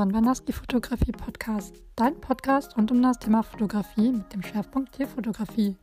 hören 0.00 0.14
Wanaski 0.14 0.54
Fotografie 0.54 1.12
Podcast, 1.12 1.76
dein 1.94 2.18
Podcast 2.22 2.74
rund 2.74 2.90
um 2.90 3.02
das 3.02 3.18
Thema 3.18 3.42
Fotografie 3.42 4.12
mit 4.12 4.32
dem 4.32 4.42
Schwerpunkt 4.42 4.92
Tierfotografie. 4.92 5.76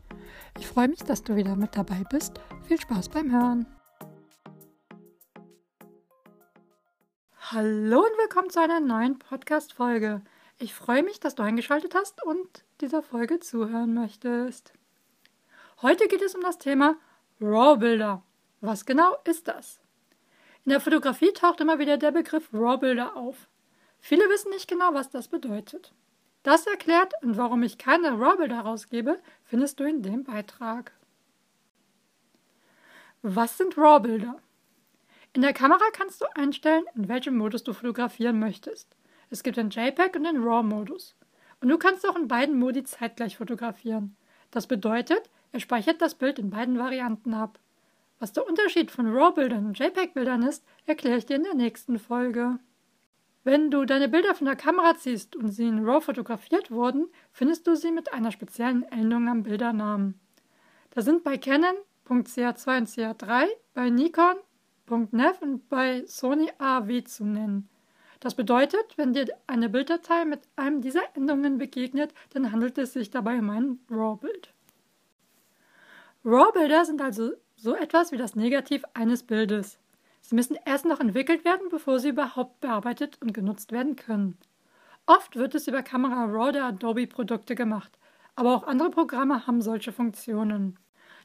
Ich 0.58 0.66
freue 0.66 0.88
mich, 0.88 1.04
dass 1.04 1.24
du 1.24 1.36
wieder 1.36 1.56
mit 1.56 1.78
dabei 1.78 2.04
bist. 2.10 2.40
Viel 2.68 2.82
Spaß 2.82 3.10
beim 3.10 3.32
Hören. 3.32 3.68
Hallo 7.52 8.00
und 8.00 8.18
willkommen 8.18 8.50
zu 8.50 8.60
einer 8.60 8.80
neuen 8.80 9.20
Podcast-Folge. 9.20 10.24
Ich 10.58 10.74
freue 10.74 11.04
mich, 11.04 11.20
dass 11.20 11.36
du 11.36 11.44
eingeschaltet 11.44 11.94
hast 11.94 12.24
und 12.24 12.66
dieser 12.82 13.04
Folge 13.04 13.40
zuhören 13.40 13.94
möchtest. 13.94 14.74
Heute 15.84 16.08
geht 16.08 16.24
es 16.24 16.34
um 16.34 16.42
das 16.42 16.58
Thema 16.58 16.96
RAW-Bilder. 17.40 18.24
Was 18.62 18.88
genau 18.88 19.16
ist 19.26 19.48
das? 19.48 19.80
In 20.66 20.72
der 20.72 20.82
Fotografie 20.82 21.34
taucht 21.34 21.62
immer 21.62 21.78
wieder 21.78 21.98
der 21.98 22.12
Begriff 22.12 22.50
RAW-Bilder 22.52 23.16
auf. 23.16 23.48
Viele 24.00 24.24
wissen 24.30 24.52
nicht 24.52 24.68
genau, 24.68 24.94
was 24.94 25.10
das 25.10 25.28
bedeutet. 25.28 25.94
Das 26.44 26.66
erklärt 26.66 27.14
und 27.24 27.38
warum 27.38 27.64
ich 27.64 27.78
keine 27.78 28.18
RAW-Bilder 28.18 28.62
rausgebe, 28.62 29.20
findest 29.44 29.80
du 29.80 29.84
in 29.84 30.02
dem 30.02 30.24
Beitrag. 30.24 30.94
Was 33.22 33.58
sind 33.58 33.78
RAW-Bilder? 33.78 34.40
In 35.34 35.42
der 35.42 35.54
Kamera 35.54 35.84
kannst 35.92 36.22
du 36.22 36.26
einstellen, 36.36 36.86
in 36.96 37.10
welchem 37.10 37.38
Modus 37.38 37.64
du 37.64 37.74
fotografieren 37.74 38.40
möchtest. 38.40 38.96
Es 39.30 39.44
gibt 39.44 39.58
den 39.58 39.70
JPEG 39.70 40.16
und 40.16 40.24
den 40.24 40.42
RAW-Modus. 40.42 41.16
Und 41.60 41.70
du 41.70 41.78
kannst 41.78 42.08
auch 42.08 42.16
in 42.16 42.28
beiden 42.28 42.58
Modi 42.58 42.84
zeitgleich 42.84 43.38
fotografieren. 43.38 44.16
Das 44.52 44.68
bedeutet, 44.68 45.30
er 45.52 45.60
speichert 45.60 46.02
das 46.02 46.16
Bild 46.16 46.40
in 46.40 46.50
beiden 46.50 46.78
Varianten 46.78 47.34
ab. 47.34 47.60
Was 48.20 48.34
der 48.34 48.48
Unterschied 48.48 48.90
von 48.90 49.14
RAW-Bildern 49.14 49.66
und 49.66 49.78
JPEG-Bildern 49.78 50.44
ist, 50.44 50.64
erkläre 50.86 51.18
ich 51.18 51.26
dir 51.26 51.36
in 51.36 51.44
der 51.44 51.56
nächsten 51.56 52.00
Folge. 52.00 52.60
Wenn 53.48 53.72
du 53.72 53.86
deine 53.86 54.10
Bilder 54.10 54.36
von 54.36 54.44
der 54.44 54.58
Kamera 54.58 54.98
ziehst 54.98 55.34
und 55.38 55.52
sie 55.52 55.70
in 55.70 55.86
RAW 55.86 56.02
fotografiert 56.02 56.70
wurden, 56.70 57.08
findest 57.32 57.66
du 57.66 57.78
sie 57.78 57.94
mit 57.94 58.12
einer 58.12 58.34
speziellen 58.34 58.84
Endung 58.92 59.30
am 59.30 59.44
Bildernamen. 59.44 60.20
Da 60.90 61.02
sind 61.02 61.24
bei 61.24 61.38
Canon 61.38 61.78
.ca2 62.10 62.78
und 62.78 62.90
ca3, 62.90 63.46
bei 63.74 63.90
Nikon 63.90 64.36
.nev 65.12 65.42
und 65.42 65.70
bei 65.70 66.06
Sony 66.08 66.52
AW 66.58 67.06
zu 67.06 67.24
nennen. 67.24 67.70
Das 68.20 68.36
bedeutet, 68.36 68.98
wenn 68.98 69.14
dir 69.14 69.28
eine 69.48 69.70
Bilddatei 69.70 70.26
mit 70.26 70.42
einem 70.58 70.82
dieser 70.82 71.04
Endungen 71.16 71.58
begegnet, 71.58 72.14
dann 72.34 72.52
handelt 72.52 72.78
es 72.78 72.92
sich 72.92 73.12
dabei 73.12 73.40
um 73.40 73.50
ein 73.50 73.80
RAW-Bild. 73.90 74.54
RAW-Bilder 76.26 76.84
sind 76.84 77.02
also 77.02 77.32
so 77.56 77.76
etwas 77.76 78.12
wie 78.12 78.18
das 78.18 78.36
Negativ 78.36 78.84
eines 78.94 79.24
Bildes. 79.24 79.80
Sie 80.28 80.36
müssen 80.36 80.58
erst 80.66 80.84
noch 80.84 81.00
entwickelt 81.00 81.46
werden, 81.46 81.70
bevor 81.70 82.00
sie 82.00 82.10
überhaupt 82.10 82.60
bearbeitet 82.60 83.18
und 83.22 83.34
genutzt 83.34 83.72
werden 83.72 83.96
können. 83.96 84.38
Oft 85.06 85.38
wird 85.38 85.56
es 85.56 85.70
über 85.70 85.84
Kamera 85.84 86.26
Raw 86.26 86.52
der 86.52 86.66
Adobe-Produkte 86.66 87.56
gemacht, 87.56 87.98
aber 88.36 88.54
auch 88.54 88.68
andere 88.68 88.90
Programme 88.90 89.48
haben 89.48 89.62
solche 89.62 89.94
Funktionen. 89.94 90.78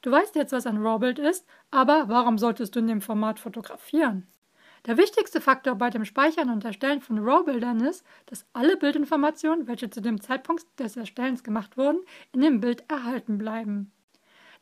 Du 0.03 0.13
weißt 0.13 0.37
jetzt, 0.37 0.53
was 0.53 0.69
ein 0.69 0.81
RAW-Bild 0.81 1.19
ist, 1.19 1.45
aber 1.73 2.05
warum 2.11 2.39
solltest 2.39 2.77
du 2.77 2.79
in 2.79 2.87
dem 2.87 3.01
Format 3.01 3.41
fotografieren? 3.41 4.29
Der 4.87 4.97
wichtigste 4.97 5.41
Faktor 5.41 5.75
bei 5.75 5.91
dem 5.91 6.05
Speichern 6.05 6.51
und 6.51 6.65
Erstellen 6.65 7.01
von 7.01 7.19
RAW-Bildern 7.19 7.81
ist, 7.81 8.07
dass 8.27 8.47
alle 8.53 8.77
Bildinformationen, 8.77 9.67
welche 9.67 9.91
zu 9.91 10.01
dem 10.01 10.21
Zeitpunkt 10.21 10.65
des 10.79 10.97
Erstellens 10.97 11.43
gemacht 11.43 11.77
wurden, 11.77 12.03
in 12.31 12.41
dem 12.41 12.61
Bild 12.61 12.85
erhalten 12.89 13.37
bleiben. 13.37 13.91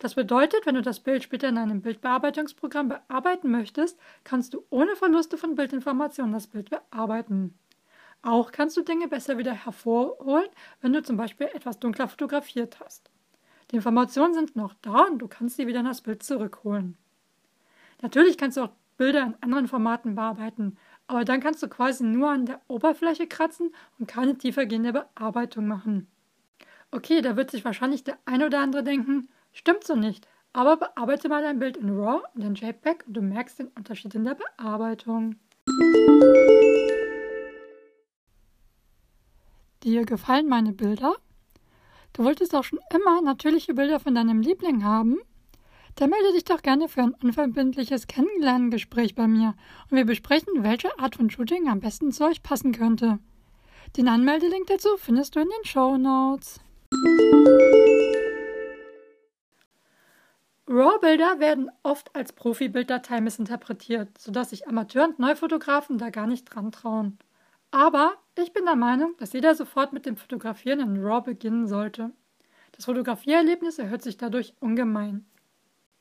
Das 0.01 0.15
bedeutet, 0.15 0.65
wenn 0.65 0.75
du 0.75 0.81
das 0.81 1.01
Bild 1.01 1.23
später 1.23 1.51
in 1.51 1.59
einem 1.59 1.83
Bildbearbeitungsprogramm 1.83 2.89
bearbeiten 2.89 3.51
möchtest, 3.51 4.01
kannst 4.25 4.55
du 4.55 4.65
ohne 4.71 4.97
Verluste 4.97 5.37
von 5.37 5.55
Bildinformationen 5.55 6.33
das 6.33 6.47
Bild 6.47 6.71
bearbeiten. 6.71 7.55
Auch 8.23 8.51
kannst 8.51 8.79
du 8.79 8.83
Dinge 8.83 9.09
besser 9.09 9.37
wieder 9.37 9.53
hervorholen, 9.53 10.49
wenn 10.81 10.95
du 10.95 11.03
zum 11.03 11.19
Beispiel 11.19 11.49
etwas 11.53 11.79
dunkler 11.79 12.09
fotografiert 12.09 12.81
hast. 12.81 13.11
Die 13.71 13.77
Informationen 13.77 14.33
sind 14.33 14.57
noch 14.57 14.73
da 14.81 15.05
und 15.05 15.19
du 15.19 15.29
kannst 15.29 15.59
sie 15.59 15.67
wieder 15.67 15.81
in 15.81 15.87
das 15.87 16.01
Bild 16.01 16.23
zurückholen. 16.23 16.97
Natürlich 18.01 18.39
kannst 18.39 18.57
du 18.57 18.63
auch 18.63 18.71
Bilder 18.97 19.23
in 19.23 19.35
anderen 19.43 19.69
Formaten 19.69 20.15
bearbeiten, 20.15 20.79
aber 21.09 21.27
dann 21.27 21.41
kannst 21.41 21.63
du 21.63 21.69
quasi 21.69 22.05
nur 22.05 22.31
an 22.31 22.47
der 22.47 22.63
Oberfläche 22.69 23.27
kratzen 23.27 23.75
und 23.99 24.09
keine 24.09 24.39
tiefergehende 24.39 24.95
Bearbeitung 24.95 25.67
machen. 25.67 26.07
Okay, 26.91 27.21
da 27.21 27.37
wird 27.37 27.51
sich 27.51 27.67
wahrscheinlich 27.67 28.03
der 28.03 28.19
ein 28.25 28.43
oder 28.43 28.61
andere 28.61 28.83
denken, 28.83 29.29
Stimmt 29.53 29.85
so 29.85 29.95
nicht, 29.95 30.27
aber 30.53 30.77
bearbeite 30.77 31.29
mal 31.29 31.43
dein 31.43 31.59
Bild 31.59 31.77
in 31.77 31.91
RAW 31.91 32.23
und 32.35 32.43
in 32.43 32.55
JPEG 32.55 33.05
und 33.07 33.15
du 33.15 33.23
merkst 33.23 33.59
den 33.59 33.69
Unterschied 33.69 34.15
in 34.15 34.25
der 34.25 34.37
Bearbeitung. 34.37 35.37
Dir 39.83 40.05
gefallen 40.05 40.49
meine 40.49 40.73
Bilder? 40.73 41.15
Du 42.13 42.25
wolltest 42.25 42.55
auch 42.55 42.65
schon 42.65 42.81
immer 42.93 43.23
natürliche 43.23 43.75
Bilder 43.75 44.01
von 44.01 44.15
deinem 44.15 44.41
Liebling 44.41 44.85
haben? 44.85 45.19
Dann 45.97 46.11
melde 46.11 46.33
dich 46.33 46.45
doch 46.45 46.63
gerne 46.63 46.89
für 46.89 47.03
ein 47.03 47.15
unverbindliches 47.23 48.07
Kennenlerngespräch 48.07 49.15
bei 49.15 49.27
mir 49.27 49.55
und 49.91 49.97
wir 49.97 50.05
besprechen, 50.05 50.63
welche 50.63 50.99
Art 50.99 51.17
von 51.17 51.31
Shooting 51.31 51.69
am 51.69 51.81
besten 51.81 52.13
zu 52.13 52.25
euch 52.25 52.43
passen 52.43 52.73
könnte. 52.73 53.19
Den 53.97 54.09
Anmeldelink 54.09 54.67
dazu 54.67 54.89
findest 54.99 55.35
du 55.35 55.41
in 55.41 55.49
den 55.49 55.65
Show 55.65 55.97
Notes. 55.97 56.61
RAW-Bilder 60.71 61.41
werden 61.41 61.69
oft 61.83 62.15
als 62.15 62.33
Profi-Bilddatei 62.33 63.21
missinterpretiert, 63.21 64.17
sodass 64.17 64.51
sich 64.51 64.69
Amateur- 64.69 65.09
und 65.09 65.19
Neufotografen 65.19 65.99
da 65.99 66.11
gar 66.11 66.29
nicht 66.29 66.45
dran 66.45 66.71
trauen. 66.71 67.19
Aber 67.73 68.13
ich 68.39 68.53
bin 68.53 68.67
der 68.67 68.77
Meinung, 68.77 69.17
dass 69.19 69.33
jeder 69.33 69.57
sofort 69.57 69.93
mit 69.93 70.07
dem 70.07 70.17
Fotografieren 70.17 70.79
in 70.79 71.05
RAW 71.05 71.23
beginnen 71.25 71.67
sollte. 71.67 72.13
Das 72.71 72.85
Fotografiererlebnis 72.85 73.81
erhöht 73.81 74.03
sich 74.03 74.17
dadurch 74.17 74.55
ungemein. 74.61 75.27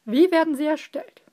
Wie 0.06 0.30
werden 0.30 0.54
sie 0.56 0.68
erstellt? 0.68 1.24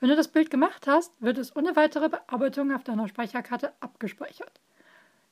Wenn 0.00 0.08
du 0.08 0.16
das 0.16 0.28
Bild 0.28 0.50
gemacht 0.50 0.88
hast, 0.88 1.12
wird 1.22 1.38
es 1.38 1.54
ohne 1.54 1.76
weitere 1.76 2.08
Bearbeitung 2.08 2.72
auf 2.74 2.82
deiner 2.82 3.06
Speicherkarte 3.06 3.72
abgespeichert. 3.78 4.60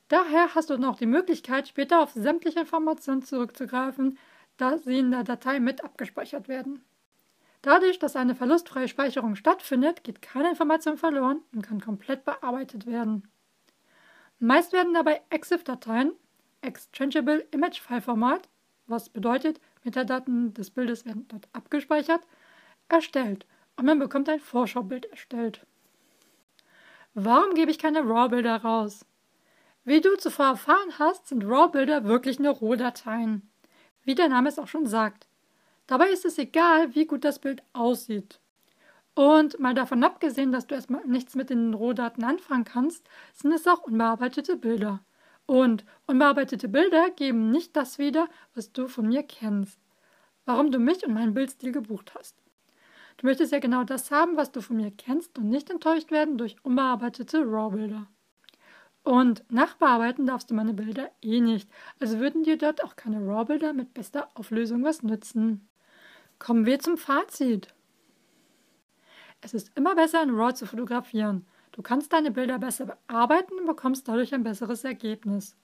Daher 0.07 0.55
hast 0.55 0.69
du 0.69 0.77
noch 0.77 0.97
die 0.97 1.07
Möglichkeit, 1.07 1.67
später 1.67 2.01
auf 2.01 2.11
sämtliche 2.11 2.61
Informationen 2.61 3.21
zurückzugreifen, 3.21 4.17
da 4.57 4.77
sie 4.77 4.99
in 4.99 5.11
der 5.11 5.23
Datei 5.23 5.59
mit 5.59 5.83
abgespeichert 5.83 6.47
werden. 6.47 6.83
Dadurch, 7.61 7.97
dass 7.97 8.15
eine 8.15 8.35
verlustfreie 8.35 8.87
Speicherung 8.87 9.35
stattfindet, 9.35 10.03
geht 10.03 10.21
keine 10.21 10.49
Information 10.49 10.97
verloren 10.97 11.41
und 11.53 11.63
kann 11.63 11.81
komplett 11.81 12.23
bearbeitet 12.23 12.85
werden. 12.85 13.27
Meist 14.39 14.73
werden 14.73 14.93
dabei 14.93 15.21
EXIF-Dateien, 15.29 16.11
Exchangeable 16.61 17.45
Image 17.51 17.79
File 17.79 18.01
Format, 18.01 18.47
was 18.87 19.09
bedeutet, 19.09 19.59
Metadaten 19.83 20.53
des 20.53 20.69
Bildes 20.69 21.05
werden 21.05 21.27
dort 21.27 21.47
abgespeichert, 21.53 22.21
erstellt 22.87 23.45
und 23.77 23.85
man 23.85 23.99
bekommt 23.99 24.29
ein 24.29 24.39
Vorschaubild 24.39 25.05
erstellt. 25.05 25.65
Warum 27.13 27.55
gebe 27.55 27.71
ich 27.71 27.79
keine 27.79 28.01
RAW-Bilder 28.01 28.57
raus? 28.57 29.05
Wie 29.85 30.01
du 30.01 30.15
zuvor 30.17 30.47
erfahren 30.47 30.99
hast, 30.99 31.27
sind 31.27 31.43
RAW-Bilder 31.43 32.03
wirklich 32.03 32.39
nur 32.39 32.53
Rohdateien 32.53 33.49
wie 34.05 34.15
der 34.15 34.29
Name 34.29 34.49
es 34.49 34.59
auch 34.59 34.67
schon 34.67 34.87
sagt. 34.87 35.27
Dabei 35.87 36.09
ist 36.09 36.25
es 36.25 36.37
egal, 36.37 36.95
wie 36.95 37.05
gut 37.05 37.25
das 37.25 37.39
Bild 37.39 37.61
aussieht. 37.73 38.39
Und 39.13 39.59
mal 39.59 39.73
davon 39.73 40.03
abgesehen, 40.03 40.51
dass 40.51 40.67
du 40.67 40.75
erstmal 40.75 41.05
nichts 41.05 41.35
mit 41.35 41.49
den 41.49 41.73
Rohdaten 41.73 42.23
anfangen 42.23 42.65
kannst, 42.65 43.07
sind 43.33 43.53
es 43.53 43.67
auch 43.67 43.83
unbearbeitete 43.83 44.57
Bilder. 44.57 44.99
Und 45.45 45.85
unbearbeitete 46.07 46.67
Bilder 46.67 47.11
geben 47.11 47.51
nicht 47.51 47.75
das 47.75 47.99
wieder, 47.99 48.27
was 48.55 48.71
du 48.73 48.87
von 48.87 49.07
mir 49.07 49.23
kennst. 49.23 49.79
Warum 50.45 50.71
du 50.71 50.79
mich 50.79 51.05
und 51.05 51.13
meinen 51.13 51.33
Bildstil 51.33 51.71
gebucht 51.71 52.13
hast. 52.15 52.35
Du 53.17 53.27
möchtest 53.27 53.53
ja 53.53 53.59
genau 53.59 53.83
das 53.83 54.11
haben, 54.11 54.35
was 54.35 54.51
du 54.51 54.61
von 54.61 54.75
mir 54.77 54.91
kennst 54.91 55.37
und 55.37 55.49
nicht 55.49 55.69
enttäuscht 55.69 56.11
werden 56.11 56.37
durch 56.37 56.57
unbearbeitete 56.63 57.39
RAW-Bilder. 57.45 58.07
Und 59.05 59.43
nachbearbeiten 59.51 60.25
darfst 60.25 60.49
du 60.49 60.55
meine 60.55 60.73
Bilder 60.73 61.11
eh 61.21 61.39
nicht, 61.39 61.69
also 61.99 62.19
würden 62.19 62.41
dir 62.41 62.57
dort 62.57 62.83
auch 62.83 62.95
keine 62.95 63.19
RAW-Bilder 63.19 63.71
mit 63.71 63.93
bester 63.93 64.31
Auflösung 64.33 64.83
was 64.83 65.03
nützen. 65.03 65.69
Kommen 66.39 66.65
wir 66.65 66.79
zum 66.79 66.97
Fazit. 66.97 67.67
Es 69.41 69.53
ist 69.53 69.71
immer 69.77 69.93
besser, 69.93 70.23
in 70.23 70.31
RAW 70.31 70.55
zu 70.55 70.65
fotografieren. 70.65 71.45
Du 71.71 71.83
kannst 71.83 72.13
deine 72.13 72.31
Bilder 72.31 72.57
besser 72.57 72.97
bearbeiten 73.07 73.59
und 73.59 73.67
bekommst 73.67 74.07
dadurch 74.07 74.33
ein 74.33 74.43
besseres 74.43 74.83
Ergebnis. 74.83 75.55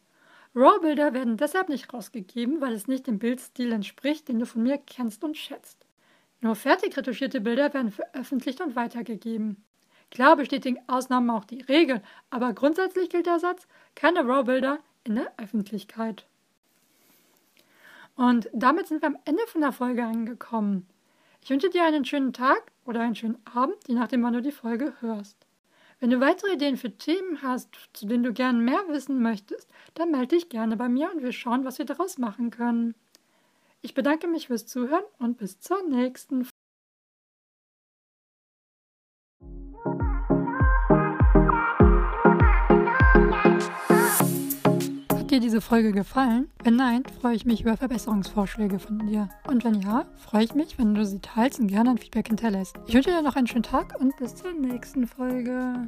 RAW-Bilder 0.54 1.16
werden 1.16 1.38
deshalb 1.38 1.68
nicht 1.68 1.92
rausgegeben, 1.92 2.62
weil 2.62 2.74
es 2.74 2.88
nicht 2.88 3.08
dem 3.08 3.18
Bildstil 3.18 3.72
entspricht, 3.72 4.28
den 4.28 4.38
du 4.38 4.46
von 4.46 4.62
mir 4.62 4.78
kennst 4.78 5.24
und 5.24 5.36
schätzt. 5.36 5.88
Nur 6.42 6.54
fertig 6.54 6.96
retuschierte 6.96 7.42
Bilder 7.42 7.74
werden 7.74 7.90
veröffentlicht 7.90 8.62
und 8.62 8.76
weitergegeben. 8.76 9.64
Klar 10.12 10.36
bestätigen 10.36 10.78
Ausnahmen 10.88 11.30
auch 11.30 11.46
die 11.46 11.62
Regel, 11.62 12.02
aber 12.30 12.54
grundsätzlich 12.54 13.10
gilt 13.10 13.26
der 13.26 13.40
Satz, 13.40 13.68
keine 13.96 14.28
RAW-Bilder 14.28 14.80
in 15.06 15.16
der 15.16 15.32
Öffentlichkeit. 15.38 16.26
Und 18.16 18.50
damit 18.54 18.88
sind 18.88 19.02
wir 19.02 19.08
am 19.08 19.18
Ende 19.26 19.48
von 19.48 19.62
der 19.62 19.72
Folge 19.72 20.04
angekommen. 20.04 20.86
Ich 21.42 21.50
wünsche 21.50 21.70
dir 21.70 21.86
einen 21.86 22.06
schönen 22.06 22.34
Tag 22.34 22.72
oder 22.86 23.00
einen 23.00 23.16
schönen 23.16 23.42
Abend, 23.52 23.78
je 23.88 23.96
nachdem, 23.96 24.22
wann 24.22 24.34
du 24.34 24.42
die 24.42 24.52
Folge 24.52 24.94
hörst. 25.00 25.38
Wenn 26.00 26.10
du 26.10 26.20
weitere 26.20 26.54
Ideen 26.54 26.78
für 26.78 26.92
Themen 26.92 27.42
hast, 27.42 27.70
zu 27.94 28.06
denen 28.06 28.24
du 28.24 28.34
gerne 28.34 28.60
mehr 28.60 28.84
wissen 28.90 29.22
möchtest, 29.22 29.70
dann 29.94 30.12
melde 30.12 30.36
dich 30.36 30.50
gerne 30.50 30.76
bei 30.76 30.90
mir 30.90 31.12
und 31.14 31.24
wir 31.24 31.32
schauen, 31.32 31.64
was 31.64 31.78
wir 31.78 31.86
daraus 31.86 32.18
machen 32.18 32.50
können. 32.50 32.96
Ich 33.82 33.94
bedanke 33.94 34.28
mich 34.28 34.48
fürs 34.48 34.68
Zuhören 34.68 35.04
und 35.20 35.38
bis 35.38 35.60
zur 35.60 35.82
nächsten 35.88 36.44
Folge. 36.44 36.51
Dir 45.32 45.40
diese 45.40 45.62
Folge 45.62 45.94
gefallen? 45.94 46.50
Wenn 46.64 46.76
nein, 46.76 47.04
freue 47.22 47.36
ich 47.36 47.46
mich 47.46 47.62
über 47.62 47.78
Verbesserungsvorschläge 47.78 48.80
von 48.80 49.00
dir. 49.08 49.30
Und 49.48 49.64
wenn 49.64 49.82
ja, 49.82 50.06
freue 50.18 50.44
ich 50.44 50.54
mich, 50.54 50.78
wenn 50.78 50.94
du 50.94 51.06
sie 51.06 51.20
teilst 51.20 51.60
und 51.60 51.68
gerne 51.68 51.92
ein 51.92 51.98
Feedback 51.98 52.28
hinterlässt. 52.28 52.76
Ich 52.88 52.94
wünsche 52.94 53.10
dir 53.10 53.22
noch 53.22 53.36
einen 53.36 53.48
schönen 53.48 53.64
Tag 53.64 54.00
und 54.00 54.16
bis 54.18 54.36
zur 54.36 54.52
nächsten 54.54 55.08
Folge. 55.08 55.88